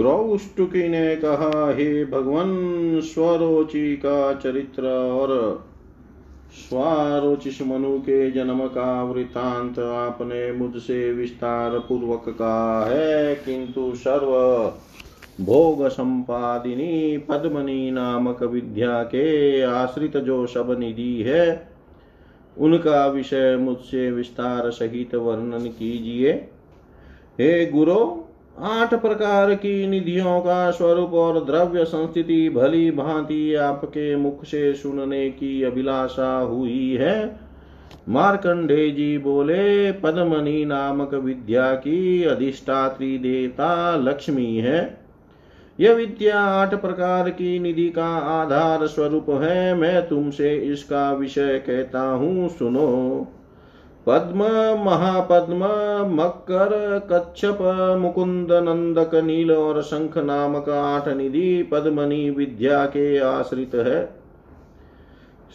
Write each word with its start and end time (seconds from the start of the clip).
क्रौष्टुकी 0.00 0.88
ने 0.88 1.16
कहा, 1.16 1.74
हे 1.74 2.04
भगवान, 2.04 3.00
स्वरोचि 3.00 3.96
का 3.96 4.32
चरित्र 4.34 4.82
और 4.88 5.64
स्वारोचिष 6.52 7.60
मनु 7.62 7.98
के 7.98 8.30
जन्म 8.30 8.66
का 8.66 9.02
वृतांत 9.04 9.78
आपने 9.78 10.52
मुझसे 10.52 11.12
विस्तार 11.12 11.78
पूर्वक 11.78 12.28
कहा 12.28 12.84
है, 12.86 13.34
किंतु 13.34 13.92
सर्व 13.94 14.30
भोग 15.44 15.86
संपादिनी 15.88 17.18
पद्मनी 17.18 17.90
नामक 17.90 18.42
विद्या 18.42 19.02
के 19.02 19.62
आश्रित 19.62 20.16
जो 20.16 20.46
शब 20.46 20.76
निधि 20.78 21.22
है, 21.22 21.68
उनका 22.56 23.06
विषय 23.06 23.56
मुझसे 23.56 24.10
विस्तार 24.10 24.70
सहित 24.70 25.14
वर्णन 25.14 25.68
कीजिए। 25.68 26.32
हे 27.40 27.66
गुरु 27.66 28.19
आठ 28.62 28.94
प्रकार 28.94 29.54
की 29.54 29.86
निधियों 29.86 30.40
का 30.40 30.70
स्वरूप 30.70 31.14
और 31.14 31.44
द्रव्य 31.44 31.84
संस्थिति 31.84 32.48
भली 32.48 32.90
भांति 32.90 33.54
आपके 33.54 34.16
मुख 34.16 34.44
से 34.44 34.74
सुनने 34.74 35.30
की 35.30 35.62
अभिलाषा 35.62 36.38
हुई 36.38 36.96
है। 37.00 37.40
मार्कंडे 38.08 38.90
जी 38.90 39.18
बोले, 39.18 39.92
पद्मनी 39.92 40.64
नामक 40.64 41.14
विद्या 41.14 41.74
की 41.74 42.24
अधिष्ठात्री 42.24 43.18
देवता 43.18 43.96
लक्ष्मी 43.96 44.56
है। 44.56 44.98
यह 45.80 45.92
विद्या 45.92 46.40
आठ 46.40 46.74
प्रकार 46.74 47.30
की 47.30 47.58
निधि 47.58 47.90
का 47.90 48.08
आधार 48.16 48.86
स्वरूप 48.86 49.30
है। 49.30 49.74
मैं 49.74 50.08
तुमसे 50.08 50.54
इसका 50.54 51.12
विषय 51.12 51.58
कहता 51.66 52.02
हूँ, 52.02 52.48
सुनो। 52.48 53.26
पद्म 54.06 54.44
महापद्म 54.84 55.64
मकर 56.14 56.70
कच्छप 57.12 57.58
मुकुंद 57.98 58.52
नंदक 58.52 59.14
नील 59.14 59.52
और 59.52 59.82
शंख 59.82 60.18
नामक 60.18 60.68
आठ 60.68 61.08
निधि 61.08 61.62
पद्मनी 61.62 62.30
विद्या 62.30 62.84
के 62.86 63.18
आश्रित 63.18 63.74
है। 63.74 64.20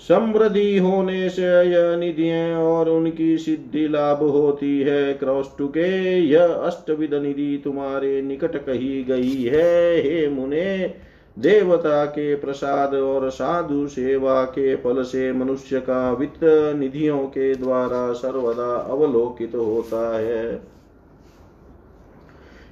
समृद्धि 0.09 0.78
होने 0.78 1.30
से 1.30 1.44
यह 1.44 1.95
निधियाँ 1.95 2.59
और 2.59 2.89
उनकी 2.89 3.38
सिद्धि 3.38 3.88
लाभ 3.88 4.23
होती 4.23 4.80
है। 4.81 5.14
क्रौष्टुके 5.14 6.20
यह 6.20 6.45
अष्टविध 6.45 7.14
निधि 7.14 7.61
तुम्हारे 7.64 8.22
निकट 8.22 8.58
कही 8.58 9.03
गई 9.03 9.44
है। 9.44 9.95
हे 10.02 10.27
मुने 10.30 10.94
देवता 11.39 12.05
के 12.05 12.36
प्रसाद 12.36 12.94
और 12.94 13.30
साधु 13.30 13.88
सेवा 13.88 14.44
के 14.44 14.75
फल 14.75 15.03
से 15.03 15.31
मनुष्य 15.33 15.80
का 15.80 16.11
वित्त 16.11 16.39
निधियों 16.80 17.19
के 17.19 17.55
द्वारा 17.55 18.14
सर्वदा 18.14 18.75
अवलोकित 18.75 19.55
होता 19.55 20.17
है। 20.17 20.61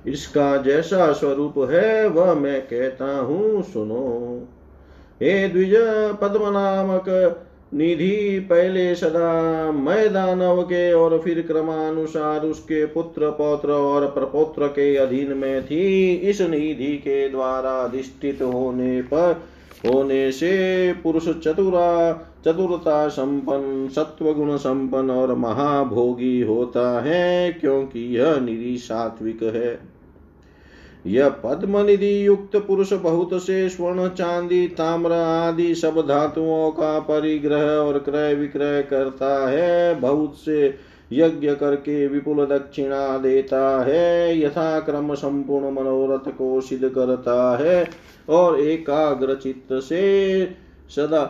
इसका 0.08 0.58
जैसा 0.58 1.12
स्वरूप 1.14 1.54
है, 1.58 2.08
वह 2.08 2.34
मैं 2.34 2.62
कहता 2.62 3.18
हूँ, 3.18 3.62
सुनो। 3.62 4.48
हे 5.22 5.48
द्विज 5.50 5.76
पद्म 6.22 6.44
नामक 6.44 7.06
निधि 7.74 8.40
पहले 8.50 8.96
सदा 8.96 9.72
मैं 9.72 10.14
दानव 10.14 10.62
के 10.62 10.94
और 10.94 11.20
फिर 11.20 11.42
क्रमानुसार 11.42 12.42
उसके 12.42 12.86
पुत्र, 12.86 13.30
पौत्र 13.30 13.72
और 13.72 14.06
प्रपौत्र 14.08 14.68
के 14.68 14.96
अधीन 14.96 15.38
में 15.38 15.66
थी। 15.66 16.14
इस 16.14 16.42
निधि 16.42 16.98
के 16.98 17.30
द्वारा 17.30 17.72
अधिष्ठित 17.72 18.42
होने 18.42 19.02
पर, 19.02 19.42
होने 19.88 20.32
से 20.32 20.94
पुरुष 20.94 21.30
चतुरा, 21.30 22.14
चतुरता 22.46 23.08
संपन्न 23.08 23.88
सत्व 23.88 24.34
गुण 24.34 24.58
संपन्न 24.58 25.12
और 25.12 25.36
महाभोगी 25.36 26.42
होता 26.42 27.02
है, 27.02 27.52
क्योंकि 27.52 28.18
यह 28.18 28.36
निधि 28.36 28.78
सात्विक 28.78 29.44
है। 29.44 29.93
यह 31.08 31.30
पद्म 31.30 31.86
निधि 31.86 32.26
युक्त 32.28 32.56
पुरुष 32.56 32.94
बहुत 32.94 33.44
से 33.44 33.70
स्वर्ण, 33.70 34.08
चांदी, 34.10 34.68
ताम्र 34.68 35.12
आदि 35.12 35.76
सब 35.76 36.00
धातुओं 36.08 36.72
का 36.72 37.00
परिग्रह 37.00 37.64
और 37.64 38.00
क्रय 38.00 38.36
विक्रय 38.36 38.84
करता 38.84 39.50
है। 39.50 39.96
बहुत 39.96 40.38
से 40.38 40.76
यज्ञ 41.12 41.56
करके 41.56 42.08
विपुल 42.08 42.46
दक्षिणा 42.46 43.18
देता 43.18 43.84
है 43.84 44.40
यथा 44.42 44.80
क्रम 44.80 45.14
संपूर्ण 45.14 45.72
मनोरथ 45.72 46.32
को 46.32 46.62
सिद्ध 46.62 46.90
करता 46.90 47.58
है 47.58 47.90
और 48.30 48.60
एकाग्र 48.60 49.36
चित्त 49.36 49.74
से 49.74 50.46
सदा, 50.90 51.26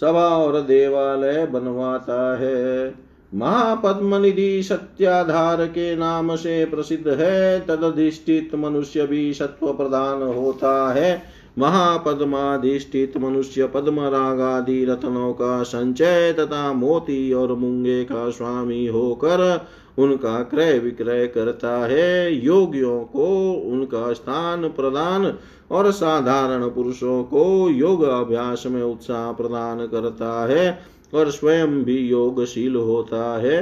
सभा 0.00 0.28
और 0.28 0.60
देवालय 0.60 1.46
बनवाता 1.46 2.36
है। 2.36 3.07
महापद्मनिधि 3.34 4.62
सत्याधार 4.62 5.66
के 5.66 5.96
नाम 5.96 6.36
से 6.36 6.64
प्रसिद्ध 6.64 7.08
है, 7.08 7.60
तदधिष्ठित 7.60 8.54
मनुष्य 8.54 9.06
भी 9.06 9.34
सत्व 9.34 9.72
प्रदान 9.72 10.22
होता 10.22 10.92
है। 10.92 11.22
महापद्माधिष्ठित 11.58 13.16
मनुष्य 13.16 13.66
पद्म 13.66 14.00
राग 14.00 14.40
आदि 14.40 14.84
रत्नों 14.84 15.32
का 15.32 15.62
संचय 15.62 16.32
तथा 16.32 16.72
मोती 16.72 17.32
और 17.32 17.54
मुंगे 17.54 18.04
का 18.04 18.30
स्वामी 18.30 18.86
होकर 18.86 19.66
उनका 19.98 20.42
क्रय 20.42 20.78
विक्रय 20.78 21.26
करता 21.26 21.70
है। 21.70 22.44
योगियों 22.44 23.00
को 23.00 23.52
उनका 23.52 24.12
स्थान 24.12 24.68
प्रदान 24.68 25.34
और 25.70 25.90
साधारण 25.90 26.68
पुरुषों 26.68 27.22
को 27.24 27.70
योग 27.70 28.02
अभ्यास 28.02 28.64
में 28.66 28.82
उत्साह 28.82 29.32
प्रदान 29.32 29.86
करता 29.86 30.46
है। 30.46 30.97
और 31.12 31.30
स्वयं 31.30 31.82
भी 31.84 31.98
योगशील 31.98 32.76
होता 32.76 33.38
है। 33.40 33.60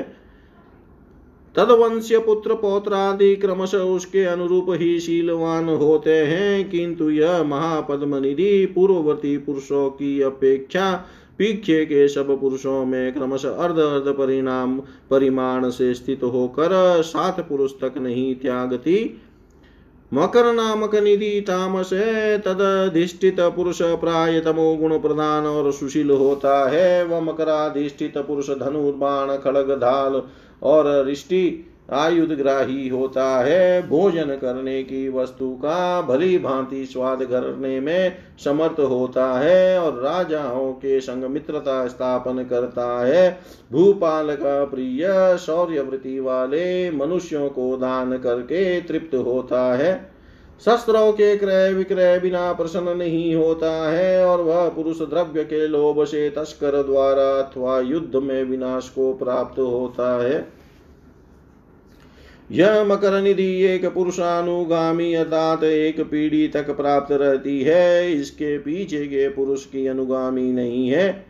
तदवंश्य 1.54 2.18
पुत्र 2.18 2.54
पौत्र 2.54 2.94
आदि 2.94 3.34
क्रमश 3.36 3.74
उसके 3.74 4.24
अनुरूप 4.24 4.66
ही 4.70 4.98
शीलवान 5.00 5.68
होते 5.68 6.14
हैं, 6.16 6.70
किंतु 6.70 7.10
यह 7.10 7.42
महापद्म 7.42 8.16
निधि 8.16 8.66
पूर्ववर्ती 8.66 9.36
पुरुषों 9.38 9.88
की 9.90 10.20
अपेक्षा 10.22 10.90
पीछे 11.38 11.84
के 11.86 12.06
सब 12.08 12.40
पुरुषों 12.40 12.84
में 12.84 13.12
क्रमश 13.12 13.44
अर्ध 13.46 13.78
अर्ध 13.78 14.08
परिणाम, 14.08 14.78
परिमाण 15.10 15.68
से 15.70 15.92
स्थित 15.94 16.22
होकर 16.24 17.02
सात 17.02 17.40
पुरुष 17.48 17.72
तक 17.80 17.98
नहीं 17.98 18.34
त्यागती। 18.34 19.22
मकर 20.14 20.52
नामक 20.52 20.94
निधि 20.94 21.40
तामस 21.40 21.92
है 21.92 22.38
तदधिष्ठित 22.38 23.36
पुरुष 23.40 23.82
प्राय 23.82 24.40
तमो 24.40 24.76
गुण 24.76 24.98
प्रधान 24.98 25.46
और 25.46 25.72
सुशील 25.72 26.10
होता 26.10 26.70
है। 26.70 27.04
वह 27.04 27.20
मकराधिष्ठित 27.20 28.18
पुरुष 28.18 28.50
धनु 28.50 28.92
खड़ग 29.38 29.70
धाल 29.70 30.22
और 30.62 31.04
रिष्टि 31.04 31.72
आयुधग्राही 31.92 32.88
होता 32.88 33.24
है 33.44 33.88
भोजन 33.88 34.34
करने 34.36 34.82
की 34.82 35.08
वस्तु 35.08 35.50
का, 35.50 36.02
भली 36.02 36.38
भांति 36.38 36.84
स्वाद 36.86 37.24
करने 37.24 37.80
में 37.80 38.16
समर्थ 38.44 38.80
होता 38.80 39.26
है 39.38 39.78
और 39.80 40.00
राजाओं 40.02 40.72
के 40.72 41.00
संग 41.00 41.24
मित्रता 41.24 41.86
स्थापन 41.88 42.44
करता 42.44 43.06
है। 43.06 43.38
भूपाल 43.72 44.34
का 44.34 44.64
प्रिय 44.64 45.36
शौर्य 45.38 45.80
वृत्ति 45.80 46.18
वाले 46.20 46.90
मनुष्यों 46.90 47.48
को 47.48 47.76
दान 47.76 48.18
करके 48.18 48.80
तृप्त 48.80 49.14
होता 49.14 49.62
है। 49.76 50.16
शस्त्रों 50.64 51.12
के 51.12 51.36
क्रय 51.36 51.72
विक्रय 51.72 52.18
बिना 52.18 52.52
प्रसन्न 52.52 52.96
नहीं 52.96 53.34
होता 53.34 53.72
है 53.90 54.26
और 54.26 54.40
वह 54.40 54.68
पुरुष 54.68 54.98
द्रव्य 54.98 55.44
के 55.44 55.66
लोभ 55.66 56.04
से 56.04 56.30
तस्कर 56.30 56.82
द्वारा 56.82 57.28
अथवा 57.38 57.80
युद्ध 57.80 58.16
में 58.16 58.44
विनाश 58.44 58.88
को 58.88 59.12
प्राप्त 59.14 59.58
होता 59.58 60.22
है। 60.24 60.55
यह 62.52 62.84
मकर 62.84 63.22
निधि 63.22 63.62
एक 63.62 63.86
पुरुषानुगामी, 63.86 65.14
अर्थात 65.14 65.64
एक 65.64 66.00
पीढ़ी 66.00 66.48
तक 66.48 66.70
प्राप्त 66.70 67.12
रहती 67.12 67.60
है। 67.62 68.12
इसके 68.12 68.58
पीछे 68.58 69.06
के 69.06 69.28
पुरुष 69.28 69.64
की 69.64 69.86
अनुगामी 69.86 70.52
नहीं 70.52 70.88
है। 70.88 71.26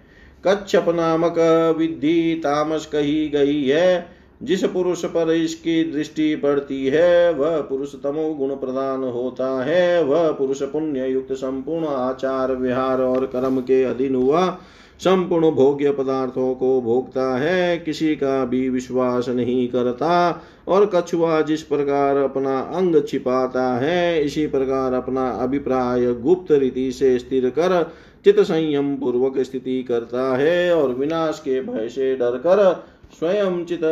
कच्छप 0.47 0.85
नामक 0.89 1.35
विधि 1.79 2.41
तामस 2.45 2.87
कही 2.87 3.29
गई 3.29 3.65
है। 3.65 4.16
जिस 4.43 4.65
पुरुष 4.65 5.05
पर 5.05 5.33
इसकी 5.33 5.83
दृष्टि 5.85 6.35
पड़ती 6.37 6.87
है, 6.87 7.33
वह 7.33 7.61
पुरुष 7.61 7.95
तमो 7.95 8.29
गुण 8.35 8.55
प्रदान 8.55 9.05
होता 9.05 9.49
है। 9.65 10.03
वह 10.05 10.31
पुरुष 10.33 10.63
पुण्य 10.63 11.07
युक्त 11.07 11.33
संपूर्ण 11.33 11.87
आचार 11.87 12.55
विहार 12.55 13.01
और 13.01 13.27
कर्म 13.27 13.61
के 13.61 13.83
अधीन 13.85 14.15
हुआ, 14.15 14.47
संपूर्ण 15.01 15.51
भोग्य 15.51 15.91
पदार्थों 15.91 16.55
को 16.55 16.81
भोगता 16.81 17.37
है, 17.39 17.79
किसी 17.79 18.15
का 18.17 18.45
भी 18.45 18.69
विश्वास 18.69 19.29
नहीं 19.29 19.69
करता 19.69 20.43
और 20.69 20.91
कछुआ 20.95 21.41
जिस 21.41 21.63
प्रकार 21.63 22.17
अपना 22.17 22.59
अंग 22.59 23.03
छिपाता 23.09 23.75
है, 23.77 24.25
इसी 24.25 24.47
प्रकार 24.47 24.93
अपना 24.93 25.29
अभिप्राय 25.29 26.13
गुप्त 26.15 26.53
रीति 26.53 26.91
से 26.93 27.19
स्थिर 27.19 27.49
कर 27.51 27.83
चित 28.25 28.41
संयम 28.41 28.95
पूर्वक 28.97 29.39
स्थिति 29.39 29.83
करता 29.83 30.37
है 30.37 30.75
और 30.75 30.95
विनाश 30.95 31.41
के 31.45 31.61
भय 31.61 31.89
से 31.89 32.15
डर 32.17 32.37
कर 32.39 32.63
स्वयं 33.13 33.65
चित 33.65 33.85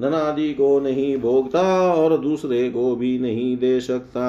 धनादि 0.00 0.54
को 0.54 0.80
नहीं 0.80 1.16
भोगता 1.16 1.92
और 1.92 2.18
दूसरे 2.18 2.70
को 2.70 2.96
भी 2.96 3.18
नहीं 3.18 3.56
दे 3.56 3.80
सकता। 3.80 4.24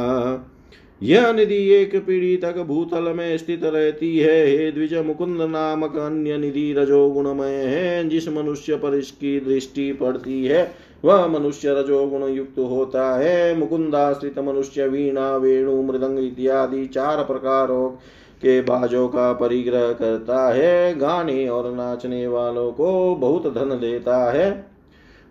यह 1.03 1.33
निधि 1.33 1.69
एक 1.69 1.95
पीढ़ी 2.05 2.37
तक 2.37 2.57
भूतल 2.57 3.01
में 3.01 3.37
स्थित 3.37 3.63
रहती 3.63 4.17
है। 4.17 4.47
हे 4.47 4.71
द्विज 4.71 4.93
मुकुंद 4.93 5.41
नामक 5.41 5.95
अन्य 5.97 6.37
निधि 6.37 6.73
रजोगुणमय 6.73 7.53
है, 7.53 8.09
जिस 8.09 8.27
मनुष्य 8.29 8.75
पर 8.75 8.95
इसकी 8.95 9.39
दृष्टि 9.39 9.93
पड़ती 9.93 10.45
है, 10.45 10.71
वह 11.05 11.27
मनुष्य 11.27 11.73
रजोगुण 11.73 12.23
युक्त 12.23 12.59
होता 12.59 13.15
है। 13.15 13.57
मुकुंदाश्रित 13.57 14.39
मनुष्य 14.39 14.87
वीणा, 14.87 15.37
वेणु, 15.37 15.81
मृदंग 15.81 16.19
इत्यादि 16.19 16.85
चार 16.85 17.23
प्रकारों 17.23 17.89
के 18.45 18.61
बाजों 18.61 19.07
का 19.07 19.31
परिग्रह 19.33 19.91
करता 19.93 20.47
है, 20.53 20.95
गाने 20.97 21.47
और 21.47 21.71
नाचने 21.73 22.27
वालों 22.27 22.71
को 22.71 23.15
बहुत 23.15 23.53
धन 23.53 23.77
देता 23.79 24.31
है। 24.31 24.49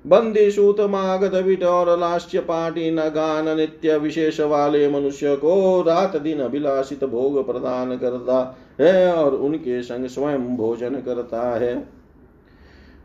बंदी 0.04 0.50
सूत, 0.50 0.80
मागध, 0.80 1.34
विट 1.36 1.62
और 1.64 1.98
लाश्य 1.98 2.40
पाटी 2.40 2.90
न 2.90 3.08
गान 3.08 3.56
नित्य 3.56 3.96
विशेष 3.98 4.40
वाले 4.40 4.88
मनुष्य 4.88 5.34
को 5.36 5.82
रात 5.82 6.16
दिन 6.16 6.40
अभिलाषित 6.40 7.04
भोग 7.04 7.46
प्रदान 7.46 7.96
करता 7.96 8.56
है 8.80 9.12
और 9.14 9.34
उनके 9.34 9.82
संग 9.82 10.06
स्वयं 10.06 10.56
भोजन 10.56 10.94
करता 10.96 11.42
है। 11.58 11.74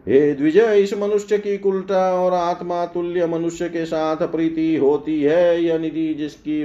हे 0.07 0.31
द्विजय 0.33 0.79
इस 0.79 0.93
मनुष्य 0.93 1.37
की 1.37 1.57
कुलटा 1.57 2.01
और 2.13 2.33
आत्मा 2.33 2.85
तुल्य 2.85 3.25
मनुष्य 3.27 3.69
के 3.69 3.85
साथ 3.85 4.27
प्रीति 4.27 4.75
होती 4.75 5.21
है, 5.21 5.63
यह 5.63 5.77
निधि 5.77 6.13
जिसकी 6.13 6.63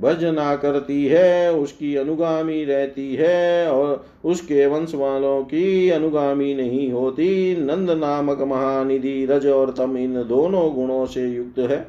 भजना 0.00 0.56
करती 0.56 1.06
है, 1.06 1.54
उसकी 1.54 1.96
अनुगामी 1.96 2.64
रहती 2.64 3.14
है 3.14 3.70
और 3.72 4.06
उसके 4.24 4.66
वंश 4.66 4.94
वालों 4.94 5.42
की 5.42 5.90
अनुगामी 5.90 6.54
नहीं 6.54 6.92
होती। 6.92 7.56
नंद 7.56 7.90
नामक 7.90 8.40
महानिधि 8.40 9.26
रज 9.30 9.46
और 9.46 9.74
तम 9.78 9.96
इन 9.96 10.14
दोनों 10.14 10.74
गुणों 10.74 11.06
से 11.06 11.28
युक्त 11.28 11.58
है। 11.58 11.86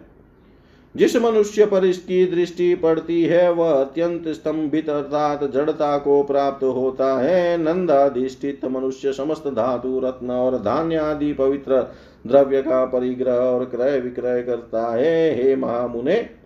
जिस 0.95 1.15
मनुष्य 1.15 1.65
पर 1.65 1.85
इसकी 1.85 2.25
दृष्टि 2.25 2.75
पड़ती 2.75 3.23
है, 3.23 3.53
वह 3.53 3.71
अत्यंत 3.71 4.27
स्तंभित 4.27 4.89
अर्थात 4.89 5.43
जड़ता 5.43 5.97
को 5.97 6.23
प्राप्त 6.23 6.63
होता 6.63 7.21
है। 7.21 7.57
नंदाधिष्ठित 7.57 8.65
मनुष्य 8.65 9.13
समस्त 9.13 9.47
धातु, 9.47 9.99
रत्न 9.99 10.31
और 10.31 10.57
धान्य 10.57 10.95
आदि 10.95 11.33
पवित्र 11.33 11.93
द्रव्य 12.27 12.61
का 12.61 12.85
परिग्रह 12.85 13.33
और 13.33 13.65
क्रय 13.65 13.99
विक्रय 13.99 14.41
करता 14.41 14.95
है। 14.95 15.35
हे 15.35 15.55
महामुने 15.55 16.36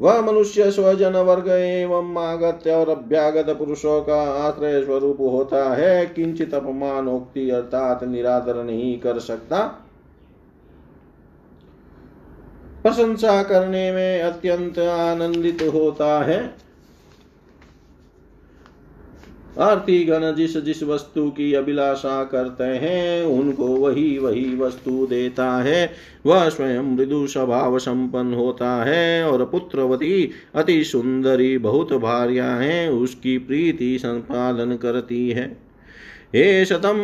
वह 0.00 0.20
मनुष्य 0.20 0.70
स्वजन 0.70 1.16
वर्ग 1.16 1.48
एवं 1.48 2.16
आगत्य 2.18 2.70
और 2.70 2.88
अभ्यागत 2.88 3.50
पुरुषों 3.50 4.00
का 4.02 4.22
आश्रय 4.22 4.82
स्वरूप 4.84 5.20
होता 5.20 5.64
है, 5.74 6.06
किंचित 6.06 6.54
अपमानोक्ति 6.54 7.50
अर्थात 7.50 8.04
निरादर 8.04 8.62
नहीं 8.64 8.98
कर 9.00 9.18
सकता। 9.18 9.60
प्रशंसा 12.82 13.42
करने 13.42 13.92
में 13.92 14.22
अत्यंत 14.22 14.78
आनंदित 14.78 15.62
होता 15.74 16.18
है। 16.24 16.69
आरती 19.58 20.04
गण 20.04 20.34
जिस 20.34 20.56
जिस 20.56 20.82
वस्तु 20.82 21.30
की 21.30 21.54
अभिलाषा 21.54 22.24
करते 22.24 22.64
हैं, 22.64 23.24
उनको 23.24 23.66
वही 23.66 24.18
वही 24.18 24.56
वस्तु 24.56 25.06
देता 25.06 25.52
है। 25.52 25.92
वह 26.26 26.48
स्वयं 26.48 26.96
मृदु 26.96 27.26
स्वभाव 27.26 27.78
संपन्न 27.78 28.34
होता 28.34 28.84
है 28.84 29.24
और 29.24 29.44
पुत्रवती 29.44 30.30
अति 30.54 30.84
सुंदरी, 30.84 31.58
बहुत 31.58 31.92
भार्या 31.92 32.46
है, 32.46 32.92
उसकी 32.92 33.38
प्रीति 33.38 33.98
संपालन 33.98 34.76
करती 34.76 35.30
है। 35.30 35.69
हे 36.34 36.64
शतम 36.64 36.96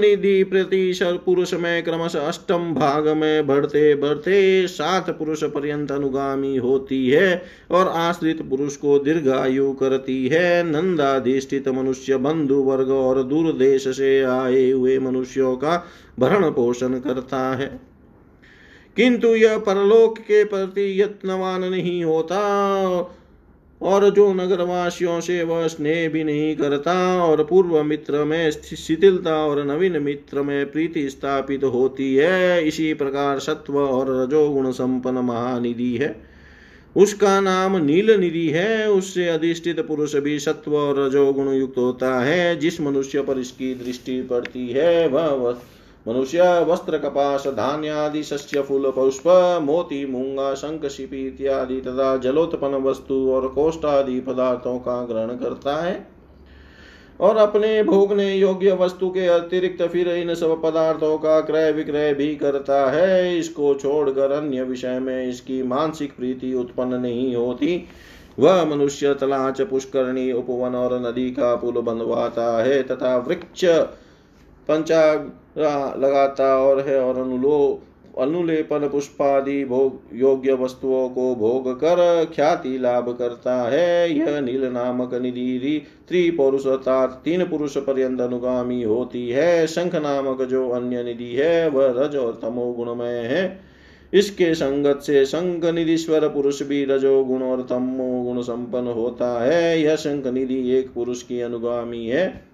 निधि 0.00 0.44
प्रति 0.44 0.98
पुरुष 1.02 1.54
में 1.54 1.82
क्रमश 1.82 2.16
अष्टम 2.16 2.74
भाग 2.74 3.08
में 3.08 3.46
बढ़ते 3.46 3.94
बढ़ते 3.94 4.66
सात 4.66 5.10
पुरुष 5.10 5.44
पर्यंत 5.44 5.92
अनुगामी 5.92 6.56
होती 6.56 7.10
है 7.10 7.42
और 7.70 7.88
आश्रित 7.88 8.42
पुरुष 8.42 8.76
को 8.76 8.98
दीर्घायु 8.98 9.72
करती 9.72 10.28
है। 10.28 10.62
नंदाधिष्ठित 10.62 11.68
मनुष्य 11.68 12.16
बंधु 12.16 12.54
वर्ग 12.54 12.90
और 12.90 13.22
दूर 13.22 13.52
देश 13.52 13.88
से 13.88 14.22
आए 14.22 14.70
हुए 14.70 14.98
मनुष्यों 14.98 15.56
का 15.56 15.86
भरण 16.18 16.50
पोषण 16.50 16.98
करता 16.98 17.56
है। 17.56 17.80
किंतु 18.96 19.28
यह 19.28 19.58
परलोक 19.58 20.18
के 20.18 20.44
प्रति 20.44 21.02
यत्नवान 21.02 21.64
नहीं 21.64 22.04
होता। 22.04 22.38
और 23.82 24.10
जो 24.10 24.32
नगरवासियों 24.34 25.20
से 25.20 25.42
वह 25.42 25.66
स्नेह 25.66 26.08
भी 26.08 26.24
नहीं 26.24 26.56
करता 26.56 27.24
और 27.24 27.44
पूर्व 27.44 27.82
मित्र 27.82 28.24
में 28.24 28.50
शिथिलता 28.50 29.36
और 29.36 29.64
नवीन 29.64 30.02
मित्र 30.02 30.42
में 30.42 30.70
प्रीति 30.72 31.10
स्थापित 31.10 31.64
होती 31.64 32.14
है, 32.14 32.68
इसी 32.68 32.94
प्रकार 32.94 33.38
सत्व 33.38 33.78
और 33.78 34.22
रजोगुण 34.22 34.70
संपन्न 34.70 35.18
महानिधि 35.18 35.96
है। 35.96 36.32
उसका 36.96 37.40
नाम 37.40 37.76
नील 37.76 38.20
निधि 38.20 38.48
है, 38.48 38.90
उससे 38.90 39.28
अधिष्ठित 39.28 39.80
पुरुष 39.80 40.16
भी 40.16 40.38
सत्व 40.38 40.76
और 40.76 41.06
रजोगुण 41.06 41.48
युक्त 41.48 41.78
होता 41.78 42.20
है। 42.20 42.56
जिस 42.56 42.80
मनुष्य 42.80 43.22
पर 43.22 43.38
इसकी 43.38 43.74
दृष्टि 43.74 44.22
पड़ती 44.22 44.68
है, 44.68 45.08
वह 45.08 45.56
मनुष्य, 46.08 46.40
वस्त्र, 46.42 46.98
कपास, 46.98 47.46
धान्यादि 47.46 48.22
शस्य 48.22 48.62
फूल, 48.62 48.90
पुष्प, 48.90 49.22
मोती, 49.62 50.06
मूँगा, 50.06 50.54
शंख, 50.54 50.86
शिपी 50.86 51.26
इत्यादि 51.26 51.80
तथा 51.80 52.16
जलोत्पन्न 52.16 52.74
वस्तु 52.74 53.30
और 53.30 53.48
कोष्ठादि 53.48 54.20
पदार्थों 54.20 54.78
का 54.78 55.04
ग्रहण 55.04 55.28
करता 55.28 55.76
है। 55.76 56.06
और 57.20 57.36
अपने 57.36 57.82
भोगने 57.82 58.34
योग्य 58.34 58.72
वस्तु 58.72 59.08
के 59.08 59.26
अतिरिक्त 59.26 59.82
फिर 59.82 60.08
इन 60.08 60.34
सब 60.34 60.62
पदार्थों 60.62 61.18
का 61.18 61.40
क्रय 61.40 61.72
विक्रय 61.72 62.14
भी 62.14 62.36
करता 62.36 62.90
है। 62.90 63.38
इसको 63.38 63.74
छोड़कर 63.74 64.32
अन्य 64.32 64.62
विषय 64.62 64.98
में 64.98 65.28
इसकी 65.28 65.62
मानसिक 65.62 66.16
प्रीति 66.16 66.54
उत्पन्न 66.54 66.94
नहीं 66.94 67.36
होती। 67.36 67.84
वह 68.38 68.64
मनुष्य 68.64 69.14
तलाच 69.14 69.60
पुष्करणी, 69.60 70.32
उपवन 70.32 70.74
और 70.74 71.00
नदी 71.00 71.30
का 71.30 71.56
पुल 71.56 71.74
बनवाता 71.74 72.62
है 72.64 72.82
तथा 72.82 73.16
वृक्ष 73.16 73.64
पंचा 74.68 75.12
लगाता 75.98 76.56
और 76.58 76.80
है 76.80 77.00
और 77.00 77.18
अनुलो, 77.18 77.82
अनुलेपन 78.18 78.88
पुष्पादि 78.88 79.64
भोग, 79.64 80.00
योग्य 80.12 80.52
वस्तुओं 80.52 81.08
को 81.08 81.34
भोग 81.34 81.70
कर 81.74 82.24
ख्याति 82.34 82.78
लाभ 82.78 83.08
करता 83.18 83.54
है। 83.62 84.12
यह 84.12 84.40
नील 84.40 84.64
नामक 84.64 85.14
निधि 85.14 85.82
त्रिपुरुष 86.08 86.66
अर्थात 86.66 87.20
तीन 87.24 87.44
पुरुष 87.44 87.78
पर्यंत 87.78 88.20
अनुगामी 88.20 88.82
होती 88.82 89.28
है। 89.30 89.66
शंख 89.66 89.94
नामक 89.94 90.42
जो 90.42 90.68
अन्य 90.68 91.02
निधि 91.02 91.34
है, 91.34 91.68
वह 91.68 91.94
रज 91.98 92.16
और 92.16 92.38
तमो 92.42 92.72
गुणमय 92.72 93.18
है। 93.26 93.60
इसके 94.14 94.54
संगत 94.54 95.00
से 95.00 95.24
शंख 95.26 95.64
निधिश्वर 95.64 96.28
पुरुष 96.28 96.62
भी 96.62 96.84
रजो 96.84 97.24
गुण 97.24 97.42
और 97.42 97.62
तमो 97.62 98.22
गुण 98.22 98.42
संपन्न 98.42 98.86
होता 98.86 99.42
है। 99.44 99.80
यह 99.80 99.96
शंख 99.96 100.26
निधि 100.26 100.70
एक 100.70 100.92
पुरुष 100.94 101.22
की 101.22 101.40
अनुगामी 101.40 102.06
है। 102.06 102.51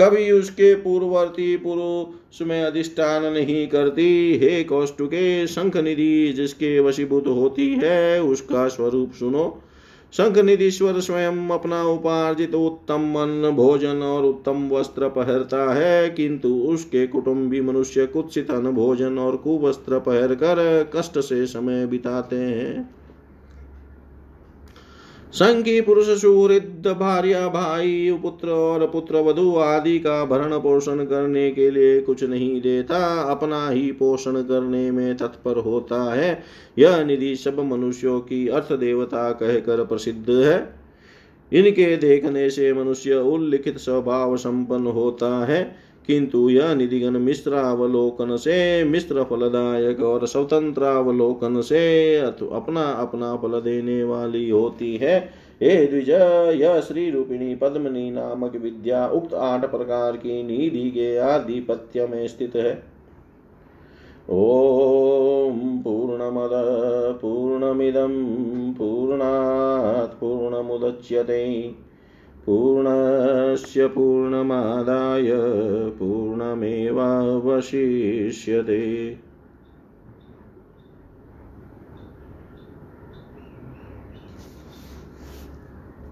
कभी 0.00 0.30
उसके 0.30 0.74
पूर्ववर्ती 0.74 1.56
पुरुष 1.56 2.42
में 2.42 2.62
अधिष्ठान 2.62 3.24
नहीं 3.24 3.66
करती। 3.68 4.38
हे 4.38 4.62
कौष्टुके 4.64 5.46
शंख 5.46 5.76
निधि 5.76 6.32
जिसके 6.32 6.78
वशीभूत 6.80 7.26
होती 7.26 7.68
है, 7.74 8.22
उसका 8.22 8.68
स्वरूप 8.68 9.12
सुनो। 9.12 9.62
शंख 10.12 10.38
निधिश्वर 10.38 10.98
स्वयं 11.00 11.48
अपना 11.50 11.82
उपार्जित 11.84 12.54
उत्तम 12.54 13.14
अन्न 13.16 13.50
भोजन 13.50 14.02
और 14.02 14.24
उत्तम 14.24 14.68
वस्त्र 14.68 15.08
पहनता 15.08 15.72
है, 15.74 16.10
किंतु 16.10 16.48
उसके 16.48 17.06
कुटुंबी 17.06 17.60
मनुष्य 17.60 18.06
कुत्सित 18.06 18.50
भोजन 18.50 19.18
और 19.18 19.36
कुवस्त्र 19.36 19.98
पहर 19.98 20.34
कर 20.34 20.90
कष्ट 20.96 21.18
से 21.18 21.46
समय 21.46 21.86
बिताते 21.86 22.36
हैं। 22.36 22.99
संगी 25.32 25.80
पुरुष 25.80 26.20
सुहृद, 26.20 26.96
भार्या, 27.00 27.48
भाई, 27.48 28.18
पुत्र 28.22 28.48
और 28.48 28.86
पुत्र 28.86 29.16
वधु 29.16 29.56
आदि 29.56 29.98
का 29.98 30.24
भरण 30.24 30.58
पोषण 30.58 31.04
करने 31.04 31.50
के 31.50 31.70
लिए 31.70 32.00
कुछ 32.00 32.24
नहीं 32.24 32.60
देता, 32.60 33.22
अपना 33.22 33.68
ही 33.68 33.92
पोषण 33.92 34.42
करने 34.42 34.90
में 34.90 35.16
तत्पर 35.16 35.56
होता 35.56 36.14
है। 36.14 36.42
यह 36.78 37.04
निधि 37.04 37.36
सब 37.36 37.60
मनुष्यों 37.60 38.20
की 38.20 38.48
अर्थ 38.48 38.72
देवता 38.72 39.32
कहकर 39.32 39.84
प्रसिद्ध 39.84 40.30
है। 40.30 40.74
इनके 41.52 41.96
देखने 41.96 42.50
से 42.50 42.72
मनुष्य 42.72 43.14
उल्लिखित 43.14 43.78
स्वभाव 43.78 44.36
संपन्न 44.36 44.86
होता 44.86 45.46
है। 45.46 45.89
किंतु 46.10 46.50
यह 46.50 46.74
निधिगण 46.74 47.18
मिश्रावलोकन 47.18 48.36
से 48.36 48.84
मिश्र 48.84 49.24
फलदायक 49.24 50.00
और 50.02 50.26
स्वतंत्रावलोकन 50.26 51.60
से 51.60 51.82
अपना 52.18 52.82
अपना 52.82 53.36
फल 53.36 53.60
देने 53.60 54.02
वाली 54.04 54.50
होती 54.50 54.96
है। 54.96 55.18
हे 55.62 55.86
द्विज 55.86 56.10
यह 56.60 56.80
श्री 56.80 57.10
रूपिणी 57.10 57.54
पद्मनी 57.54 58.10
नामक 58.10 58.56
विद्या 58.56 59.06
उक्त 59.08 59.34
आठ 59.34 59.70
प्रकार 59.70 60.16
की 60.16 60.42
निधि 60.42 60.90
के 60.90 61.16
आधिपत्य 61.18 62.06
में 62.06 62.26
स्थित 62.28 62.56
है। 62.56 62.72
ॐ 64.30 65.78
पूर्णमद, 65.84 66.50
पूर्णमिदं, 67.22 68.14
पूर्णात् 68.72 70.20
पूर्णमुदच्यते। 70.20 71.44
पूर्णस्य 72.50 73.86
पूर्णमादाय 73.86 75.30
पूर्णमेवावशिष्यते। 75.90 76.90